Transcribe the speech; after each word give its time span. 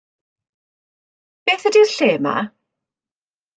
Beth 1.49 1.69
ydi'r 1.73 1.93
lle 1.93 2.11
'ma? 2.25 2.35